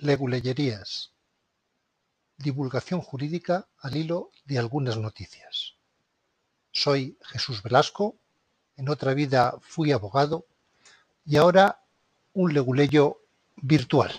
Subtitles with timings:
[0.00, 1.10] Leguleyerías:
[2.36, 5.74] Divulgación jurídica al hilo de algunas noticias.
[6.70, 8.14] Soy Jesús Velasco,
[8.76, 10.46] en otra vida fui abogado
[11.26, 11.80] y ahora
[12.32, 13.18] un leguleyo
[13.56, 14.12] virtual.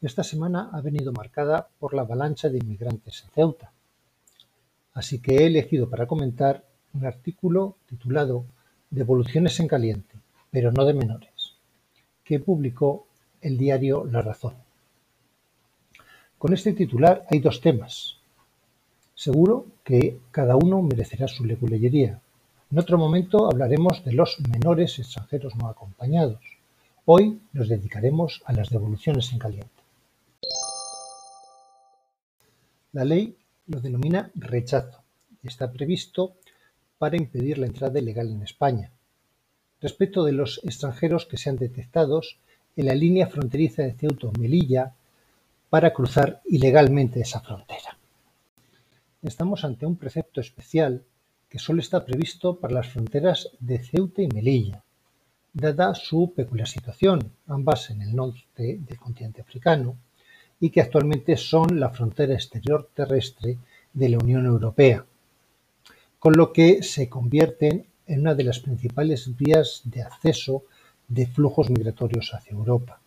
[0.00, 3.72] Esta semana ha venido marcada por la avalancha de inmigrantes en Ceuta,
[4.94, 8.46] así que he elegido para comentar un artículo titulado
[8.88, 10.14] Devoluciones en caliente,
[10.50, 11.33] pero no de menores
[12.24, 13.06] que publicó
[13.40, 14.54] el diario La Razón.
[16.38, 18.16] Con este titular hay dos temas.
[19.14, 22.20] Seguro que cada uno merecerá su leguleyería.
[22.70, 26.40] En otro momento hablaremos de los menores extranjeros no acompañados.
[27.04, 29.82] Hoy nos dedicaremos a las devoluciones en caliente.
[32.92, 35.02] La ley lo denomina rechazo
[35.42, 36.34] y está previsto
[36.98, 38.90] para impedir la entrada ilegal en España,
[39.84, 42.38] respecto de los extranjeros que sean detectados
[42.74, 44.94] en la línea fronteriza de Ceuta Melilla
[45.68, 47.98] para cruzar ilegalmente esa frontera.
[49.22, 51.02] Estamos ante un precepto especial
[51.50, 54.82] que solo está previsto para las fronteras de Ceuta y Melilla,
[55.52, 59.98] dada su peculiar situación, ambas en el norte del continente africano,
[60.60, 63.58] y que actualmente son la frontera exterior terrestre
[63.92, 65.04] de la Unión Europea,
[66.18, 70.64] con lo que se convierten en una de las principales vías de acceso
[71.08, 73.00] de flujos migratorios hacia Europa.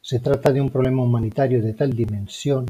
[0.00, 2.66] Se trata de un problema humanitario de tal dimensión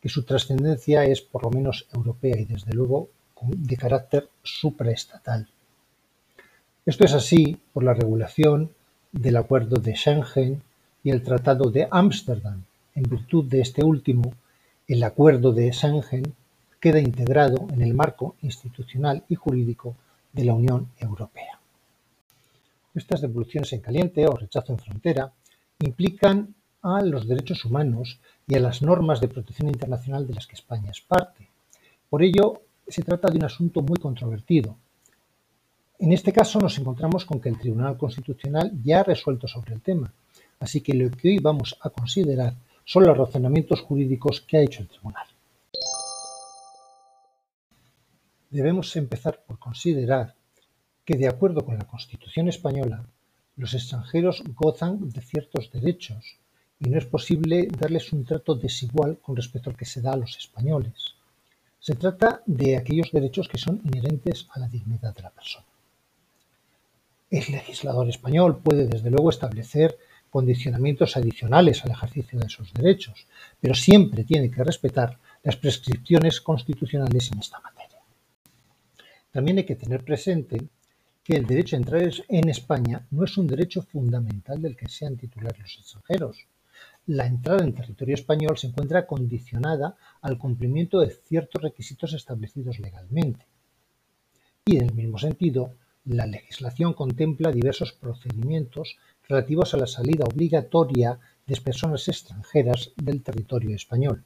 [0.00, 3.08] que su trascendencia es por lo menos europea y desde luego
[3.42, 5.48] de carácter supraestatal.
[6.84, 8.70] Esto es así por la regulación
[9.12, 10.62] del Acuerdo de Schengen
[11.04, 12.64] y el Tratado de Ámsterdam.
[12.94, 14.34] En virtud de este último,
[14.86, 16.34] el Acuerdo de Schengen
[16.80, 19.96] queda integrado en el marco institucional y jurídico
[20.38, 21.58] de la Unión Europea.
[22.94, 25.32] Estas devoluciones en caliente o rechazo en frontera
[25.80, 30.54] implican a los derechos humanos y a las normas de protección internacional de las que
[30.54, 31.48] España es parte.
[32.08, 34.76] Por ello, se trata de un asunto muy controvertido.
[35.98, 39.80] En este caso nos encontramos con que el Tribunal Constitucional ya ha resuelto sobre el
[39.80, 40.12] tema,
[40.60, 44.82] así que lo que hoy vamos a considerar son los razonamientos jurídicos que ha hecho
[44.82, 45.26] el Tribunal.
[48.50, 50.34] Debemos empezar por considerar
[51.04, 53.04] que, de acuerdo con la Constitución española,
[53.56, 56.36] los extranjeros gozan de ciertos derechos
[56.80, 60.16] y no es posible darles un trato desigual con respecto al que se da a
[60.16, 61.14] los españoles.
[61.80, 65.66] Se trata de aquellos derechos que son inherentes a la dignidad de la persona.
[67.30, 69.98] El legislador español puede, desde luego, establecer
[70.30, 73.26] condicionamientos adicionales al ejercicio de esos derechos,
[73.60, 77.87] pero siempre tiene que respetar las prescripciones constitucionales en esta materia.
[79.38, 80.68] También hay que tener presente
[81.22, 85.16] que el derecho a entrar en España no es un derecho fundamental del que sean
[85.16, 86.48] titulares los extranjeros.
[87.06, 93.46] La entrada en territorio español se encuentra condicionada al cumplimiento de ciertos requisitos establecidos legalmente.
[94.64, 95.72] Y en el mismo sentido,
[96.04, 98.96] la legislación contempla diversos procedimientos
[99.28, 101.16] relativos a la salida obligatoria
[101.46, 104.24] de personas extranjeras del territorio español.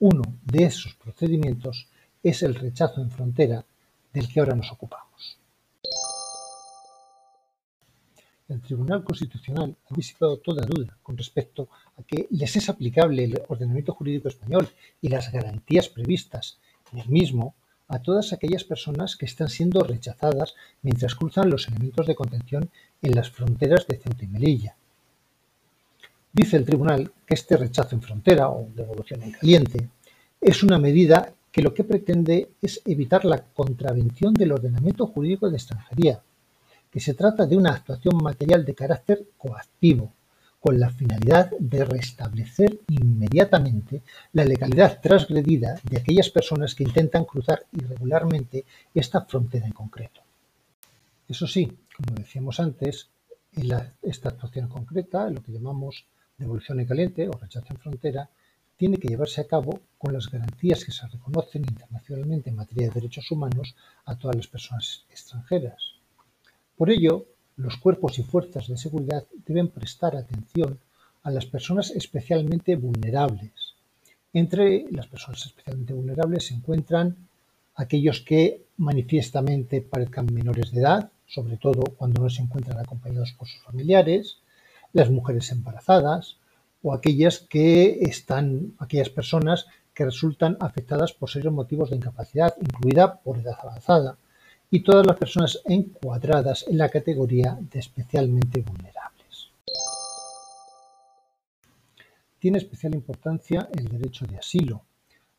[0.00, 1.88] Uno de esos procedimientos
[2.22, 3.64] es el rechazo en frontera
[4.12, 5.38] del que ahora nos ocupamos.
[8.48, 13.42] El Tribunal Constitucional ha disipado toda duda con respecto a que les es aplicable el
[13.46, 14.68] ordenamiento jurídico español
[15.02, 16.58] y las garantías previstas
[16.92, 17.54] en el mismo
[17.88, 22.70] a todas aquellas personas que están siendo rechazadas mientras cruzan los elementos de contención
[23.02, 24.76] en las fronteras de Ceuta y Melilla.
[26.32, 29.88] Dice el tribunal que este rechazo en frontera o devolución en caliente
[30.40, 35.56] es una medida que lo que pretende es evitar la contravención del ordenamiento jurídico de
[35.56, 36.22] extranjería,
[36.90, 40.12] que se trata de una actuación material de carácter coactivo,
[40.60, 47.64] con la finalidad de restablecer inmediatamente la legalidad transgredida de aquellas personas que intentan cruzar
[47.72, 50.20] irregularmente esta frontera en concreto.
[51.28, 53.08] Eso sí, como decíamos antes,
[53.54, 53.70] en
[54.02, 56.04] esta actuación concreta, lo que llamamos
[56.36, 58.28] devolución en caliente o rechazo en frontera,
[58.78, 62.94] tiene que llevarse a cabo con las garantías que se reconocen internacionalmente en materia de
[62.94, 63.74] derechos humanos
[64.06, 65.82] a todas las personas extranjeras.
[66.76, 67.26] Por ello,
[67.56, 70.78] los cuerpos y fuerzas de seguridad deben prestar atención
[71.24, 73.74] a las personas especialmente vulnerables.
[74.32, 77.16] Entre las personas especialmente vulnerables se encuentran
[77.74, 83.48] aquellos que manifiestamente parezcan menores de edad, sobre todo cuando no se encuentran acompañados por
[83.48, 84.38] sus familiares,
[84.92, 86.37] las mujeres embarazadas,
[86.82, 93.20] o aquellas que están, aquellas personas que resultan afectadas por serios motivos de incapacidad, incluida
[93.20, 94.16] por edad avanzada,
[94.70, 99.08] y todas las personas encuadradas en la categoría de especialmente vulnerables.
[102.38, 104.82] tiene especial importancia el derecho de asilo,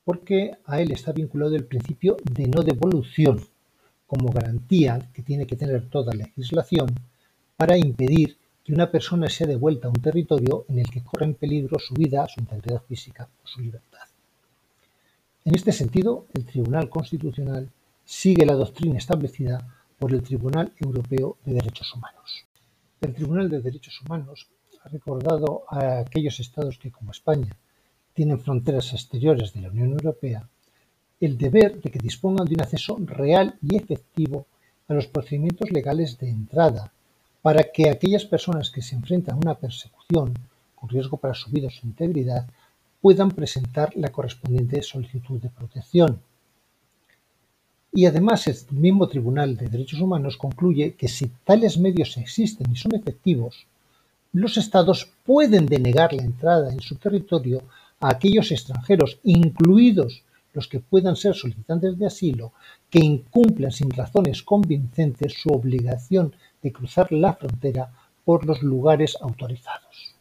[0.04, 3.46] porque a él está vinculado el principio de no devolución
[4.06, 6.88] como garantía que tiene que tener toda legislación
[7.56, 8.38] para impedir
[8.74, 12.28] una persona sea devuelta a un territorio en el que corre en peligro su vida,
[12.28, 14.08] su integridad física o su libertad.
[15.46, 17.70] En este sentido, el Tribunal Constitucional
[18.06, 19.66] sigue la doctrina establecida
[19.98, 22.46] por el Tribunal Europeo de Derechos Humanos.
[23.02, 24.48] El Tribunal de Derechos Humanos
[24.84, 27.56] ha recordado a aquellos estados que, como España,
[28.14, 30.48] tienen fronteras exteriores de la Unión Europea,
[31.20, 34.46] el deber de que dispongan de un acceso real y efectivo
[34.88, 36.92] a los procedimientos legales de entrada,
[37.42, 40.34] para que aquellas personas que se enfrentan a una persecución
[40.76, 42.48] con riesgo para su vida o su integridad
[43.02, 46.20] puedan presentar la correspondiente solicitud de protección.
[47.92, 52.76] Y además el mismo Tribunal de Derechos Humanos concluye que si tales medios existen y
[52.76, 53.66] son efectivos,
[54.32, 57.64] los Estados pueden denegar la entrada en su territorio
[58.00, 62.54] a aquellos extranjeros, incluidos los que puedan ser solicitantes de asilo,
[62.90, 67.92] que incumplan sin razones convincentes su obligación de cruzar la frontera
[68.24, 70.16] por los lugares autorizados.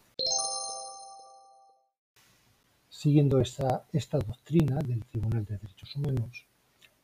[2.89, 3.85] Siguiendo esta,
[4.27, 6.45] doctrina del Tribunal de Derechos Humanos,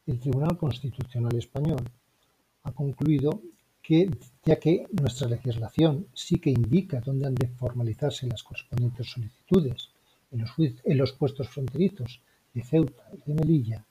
[0.06, 1.88] el Tribunal Constitucional Español
[2.64, 3.40] ha concluido
[3.80, 4.10] que,
[4.44, 9.90] ya que nuestra legislación sí que indica dónde han de formalizarse las correspondientes solicitudes
[10.32, 12.20] en los, en los puestos fronterizos
[12.54, 13.84] de Ceuta y de Melilla,